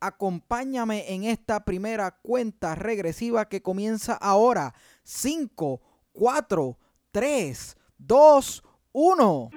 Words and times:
acompáñame 0.00 1.12
en 1.14 1.24
esta 1.24 1.64
primera 1.64 2.10
cuenta 2.10 2.74
regresiva 2.74 3.48
que 3.48 3.62
comienza 3.62 4.14
ahora. 4.14 4.74
5, 5.04 5.80
4, 6.12 6.78
3, 7.10 7.76
2, 7.98 8.62
1. 8.92 9.50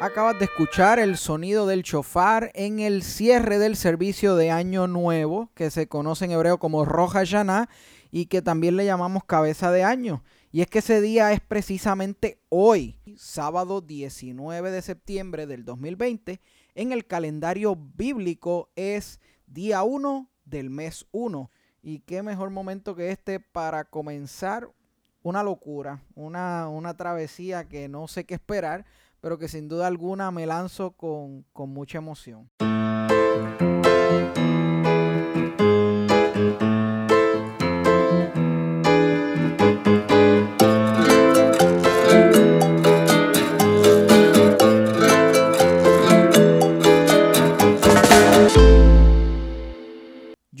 Acabas 0.00 0.38
de 0.38 0.44
escuchar 0.44 1.00
el 1.00 1.16
sonido 1.16 1.66
del 1.66 1.82
chofar 1.82 2.52
en 2.54 2.78
el 2.78 3.02
cierre 3.02 3.58
del 3.58 3.74
servicio 3.74 4.36
de 4.36 4.52
Año 4.52 4.86
Nuevo, 4.86 5.50
que 5.56 5.72
se 5.72 5.88
conoce 5.88 6.26
en 6.26 6.30
hebreo 6.30 6.60
como 6.60 6.84
Roja 6.84 7.24
Yaná 7.24 7.68
y 8.12 8.26
que 8.26 8.40
también 8.40 8.76
le 8.76 8.84
llamamos 8.84 9.24
cabeza 9.24 9.72
de 9.72 9.82
año. 9.82 10.22
Y 10.50 10.62
es 10.62 10.66
que 10.68 10.78
ese 10.78 11.00
día 11.00 11.32
es 11.32 11.40
precisamente 11.40 12.40
hoy, 12.48 12.98
sábado 13.16 13.80
19 13.80 14.70
de 14.70 14.82
septiembre 14.82 15.46
del 15.46 15.64
2020. 15.64 16.40
En 16.74 16.92
el 16.92 17.06
calendario 17.06 17.76
bíblico 17.76 18.70
es 18.76 19.20
día 19.46 19.82
1 19.82 20.30
del 20.44 20.70
mes 20.70 21.06
1. 21.12 21.50
Y 21.82 22.00
qué 22.00 22.22
mejor 22.22 22.50
momento 22.50 22.94
que 22.94 23.10
este 23.10 23.40
para 23.40 23.84
comenzar 23.84 24.70
una 25.22 25.42
locura, 25.42 26.02
una, 26.14 26.68
una 26.68 26.96
travesía 26.96 27.68
que 27.68 27.88
no 27.88 28.08
sé 28.08 28.24
qué 28.24 28.34
esperar 28.34 28.86
pero 29.20 29.38
que 29.38 29.48
sin 29.48 29.68
duda 29.68 29.86
alguna 29.86 30.30
me 30.30 30.46
lanzo 30.46 30.92
con, 30.92 31.44
con 31.52 31.70
mucha 31.70 31.98
emoción. 31.98 32.48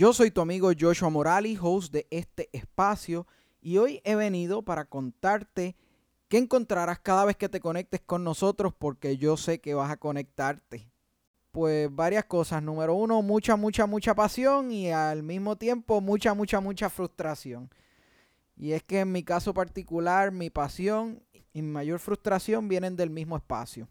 Yo 0.08 0.14
soy 0.14 0.30
tu 0.30 0.40
amigo 0.40 0.70
Joshua 0.72 1.10
Morales, 1.10 1.58
host 1.60 1.92
de 1.92 2.06
este 2.08 2.48
espacio, 2.52 3.26
y 3.60 3.76
hoy 3.76 4.00
he 4.04 4.14
venido 4.14 4.62
para 4.62 4.86
contarte 4.86 5.76
¿Qué 6.28 6.38
encontrarás 6.38 6.98
cada 6.98 7.26
vez 7.26 7.36
que 7.36 7.50
te 7.50 7.60
conectes 7.60 8.00
con 8.00 8.24
nosotros? 8.24 8.72
Porque 8.72 9.18
yo 9.18 9.36
sé 9.36 9.60
que 9.60 9.74
vas 9.74 9.90
a 9.90 9.98
conectarte. 9.98 10.90
Pues 11.52 11.94
varias 11.94 12.24
cosas. 12.24 12.62
Número 12.62 12.94
uno, 12.94 13.20
mucha, 13.20 13.56
mucha, 13.56 13.84
mucha 13.84 14.14
pasión 14.14 14.72
y 14.72 14.90
al 14.90 15.22
mismo 15.22 15.56
tiempo 15.56 16.00
mucha, 16.00 16.32
mucha, 16.32 16.58
mucha 16.58 16.88
frustración. 16.88 17.68
Y 18.56 18.72
es 18.72 18.82
que 18.82 19.00
en 19.00 19.12
mi 19.12 19.22
caso 19.22 19.52
particular, 19.52 20.32
mi 20.32 20.48
pasión 20.48 21.22
y 21.52 21.60
mi 21.60 21.68
mayor 21.70 21.98
frustración 21.98 22.66
vienen 22.66 22.96
del 22.96 23.10
mismo 23.10 23.36
espacio. 23.36 23.86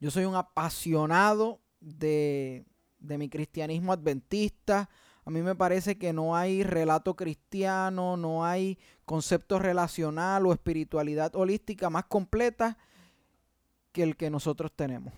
Yo 0.00 0.10
soy 0.10 0.24
un 0.24 0.34
apasionado 0.34 1.60
de, 1.78 2.64
de 2.98 3.18
mi 3.18 3.28
cristianismo 3.28 3.92
adventista, 3.92 4.88
a 5.24 5.30
mí 5.30 5.42
me 5.42 5.54
parece 5.54 5.98
que 5.98 6.12
no 6.12 6.34
hay 6.34 6.62
relato 6.62 7.14
cristiano, 7.14 8.16
no 8.16 8.46
hay 8.46 8.78
concepto 9.04 9.58
relacional 9.58 10.46
o 10.46 10.52
espiritualidad 10.52 11.34
holística 11.34 11.90
más 11.90 12.06
completa 12.06 12.78
que 13.92 14.02
el 14.02 14.16
que 14.16 14.30
nosotros 14.30 14.72
tenemos. 14.74 15.12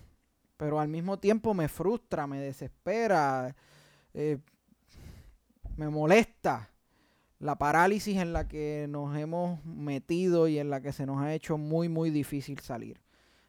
Pero 0.57 0.79
al 0.79 0.89
mismo 0.89 1.17
tiempo 1.17 1.53
me 1.53 1.69
frustra, 1.69 2.27
me 2.27 2.39
desespera, 2.39 3.55
eh, 4.13 4.37
me 5.77 5.89
molesta 5.89 6.69
la 7.39 7.57
parálisis 7.57 8.17
en 8.17 8.33
la 8.33 8.47
que 8.47 8.85
nos 8.89 9.17
hemos 9.17 9.63
metido 9.65 10.47
y 10.47 10.59
en 10.59 10.69
la 10.69 10.81
que 10.81 10.91
se 10.91 11.05
nos 11.05 11.21
ha 11.21 11.33
hecho 11.33 11.57
muy, 11.57 11.89
muy 11.89 12.11
difícil 12.11 12.59
salir. 12.59 13.01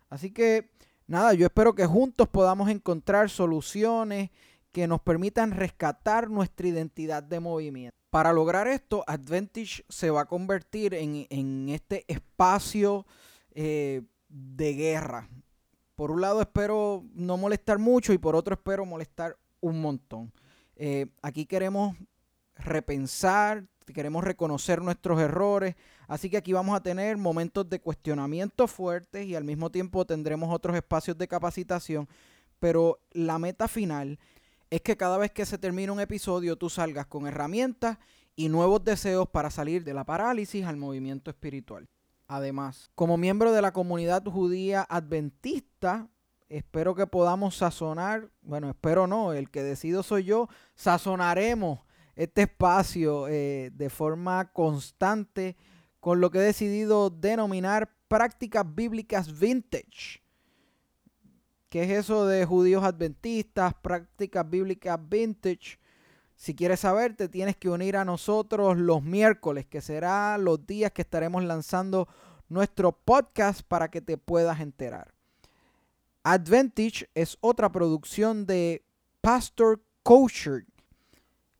Así 0.08 0.30
que, 0.30 0.70
nada, 1.06 1.34
yo 1.34 1.47
espero 1.47 1.75
que 1.75 1.86
juntos 1.86 2.28
podamos 2.28 2.69
encontrar 2.69 3.31
soluciones 3.31 4.31
que 4.72 4.86
nos 4.86 5.00
permitan 5.00 5.50
rescatar 5.50 6.31
nuestra 6.31 6.66
identidad 6.66 7.22
de 7.22 7.41
movimiento. 7.41 7.97
Para 8.10 8.32
lograr 8.32 8.69
esto, 8.69 9.04
Advantage 9.06 9.84
se 9.88 10.10
va 10.10 10.22
a 10.22 10.27
convertir 10.27 10.94
en, 10.94 11.69
este 11.69 12.04
espacio 12.09 13.06
eh, 13.53 14.03
de 14.28 14.75
guerra. 14.75 15.28
Por 15.94 16.10
un 16.10 16.21
lado 16.21 16.41
espero 16.41 17.04
no 17.15 17.37
molestar 17.37 17.78
mucho 17.78 18.12
y 18.12 18.19
por 18.19 18.34
otro 18.34 18.54
espero 18.54 18.84
molestar 18.84 19.37
un 19.60 19.81
montón. 19.81 20.32
Eh, 20.77 21.06
aquí 21.22 21.47
queremos 21.47 21.97
repensar, 22.56 23.65
queremos 23.93 24.25
reconocer 24.25 24.82
nuestros 24.82 25.21
errores, 25.21 25.75
así 26.12 26.28
que 26.28 26.37
aquí 26.37 26.53
vamos 26.53 26.77
a 26.77 26.83
tener 26.83 27.17
momentos 27.17 27.67
de 27.71 27.81
cuestionamiento 27.81 28.69
fuertes 28.69 29.27
y 29.27 29.34
al 29.34 29.45
mismo 29.45 29.71
tiempo 29.71 30.05
tendremos 30.05 30.53
otros 30.55 30.77
espacios 30.77 31.17
de 31.17 31.27
capacitación, 31.27 32.06
pero 32.59 33.00
la 33.12 33.39
meta 33.39 33.67
final 33.67 34.19
es 34.69 34.83
que 34.83 34.95
cada 34.99 35.17
vez 35.17 35.31
que 35.31 35.47
se 35.47 35.56
termina 35.56 35.91
un 35.91 36.01
episodio 36.01 36.56
tú 36.56 36.69
salgas 36.69 37.06
con 37.06 37.27
herramientas 37.27 37.97
y 38.37 38.51
nuevos 38.51 38.84
deseos 38.84 39.27
para 39.27 39.51
salir 39.51 39.84
de 39.84 39.95
la 39.95 40.05
parálisis 40.05 40.67
al 40.67 40.77
movimiento 40.77 41.31
espiritual. 41.31 41.89
Además, 42.27 42.91
como 42.95 43.17
miembro 43.17 43.51
de 43.51 43.62
la 43.62 43.72
comunidad 43.72 44.22
judía 44.25 44.87
adventista, 44.91 46.11
espero 46.51 46.95
que 46.95 47.06
podamos 47.06 47.56
sazonar, 47.56 48.31
bueno, 48.43 48.69
espero 48.69 49.06
no, 49.06 49.33
el 49.33 49.49
que 49.49 49.62
decido 49.62 50.03
soy 50.03 50.25
yo, 50.25 50.49
sazonaremos 50.75 51.81
este 52.17 52.43
espacio 52.43 53.28
eh, 53.28 53.71
de 53.72 53.89
forma 53.89 54.53
constante 54.53 55.56
con 56.03 56.21
lo 56.21 56.33
que 56.33 56.39
he 56.39 56.43
decidido 56.43 57.11
denominar 57.11 57.95
prácticas 58.09 58.67
bíblicas 58.75 59.39
vintage 59.39 60.21
¿Qué 61.73 61.85
es 61.85 61.91
eso 61.91 62.27
de 62.27 62.45
judíos 62.45 62.85
adventistas, 62.85 63.73
prácticas 63.81 64.51
bíblicas 64.51 64.99
vintage? 65.09 65.79
Si 66.37 66.55
quieres 66.55 66.81
saber, 66.81 67.17
te 67.17 67.31
tienes 67.31 67.57
que 67.57 67.71
unir 67.71 67.97
a 67.97 68.05
nosotros 68.05 68.77
los 68.77 69.03
miércoles, 69.03 69.65
que 69.65 69.81
será 69.81 70.37
los 70.37 70.67
días 70.67 70.93
que 70.93 71.01
estaremos 71.01 71.45
lanzando 71.45 72.09
nuestro 72.51 72.93
podcast 72.93 73.63
para 73.63 73.91
que 73.91 74.03
te 74.03 74.19
puedas 74.19 74.61
enterar. 74.61 75.15
Advantage 76.25 77.09
es 77.15 77.39
otra 77.41 77.73
producción 77.73 78.45
de 78.45 78.84
Pastor 79.23 79.83
Kosher. 80.03 80.67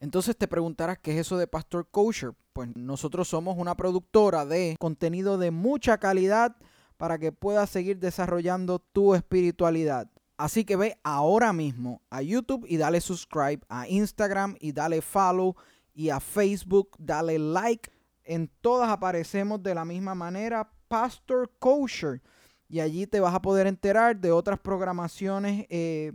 Entonces 0.03 0.37
te 0.37 0.49
preguntarás 0.49 0.99
qué 0.99 1.13
es 1.13 1.19
eso 1.19 1.39
de 1.39 1.47
Pastor 1.47 1.87
Kosher. 1.89 2.33
Pues 2.53 2.75
nosotros 2.75 3.29
somos 3.29 3.57
una 3.57 3.77
productora 3.77 4.45
de 4.45 4.75
contenido 4.81 5.39
de 5.39 5.53
mucha 5.53 5.99
calidad 5.99 6.57
para 6.97 7.19
que 7.19 7.31
puedas 7.31 7.71
seguir 7.71 8.01
desarrollando 8.01 8.81
tu 8.81 9.15
espiritualidad. 9.15 10.11
Así 10.37 10.65
que 10.65 10.75
ve 10.75 10.99
ahora 11.05 11.53
mismo 11.53 12.03
a 12.11 12.21
YouTube 12.21 12.67
y 12.69 12.79
dale 12.79 13.01
subscribe, 13.01 13.61
a 13.69 13.87
Instagram 13.87 14.57
y 14.59 14.73
dale 14.73 15.03
follow 15.03 15.55
y 15.95 16.11
a 16.11 16.19
Facebook 16.19 16.97
dale 16.99 17.39
like. 17.39 17.89
En 18.25 18.51
todas 18.61 18.91
aparecemos 18.91 19.63
de 19.63 19.77
la 19.77 19.85
misma 19.85 20.17
manera, 20.17 20.69
Pastor 20.89 21.49
Kosher. 21.61 22.21
Y 22.69 22.81
allí 22.81 23.07
te 23.07 23.21
vas 23.21 23.37
a 23.37 23.43
poder 23.43 23.69
enterar 23.69 24.17
de 24.21 24.33
otras 24.33 24.59
programaciones 24.59 25.65
eh, 25.71 26.11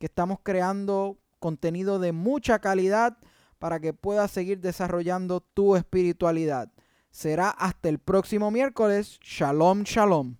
que 0.00 0.06
estamos 0.06 0.38
creando 0.42 1.19
contenido 1.40 1.98
de 1.98 2.12
mucha 2.12 2.60
calidad 2.60 3.18
para 3.58 3.80
que 3.80 3.92
puedas 3.92 4.30
seguir 4.30 4.60
desarrollando 4.60 5.40
tu 5.40 5.74
espiritualidad. 5.74 6.72
Será 7.10 7.50
hasta 7.50 7.88
el 7.88 7.98
próximo 7.98 8.52
miércoles. 8.52 9.18
Shalom, 9.20 9.82
shalom. 9.82 10.36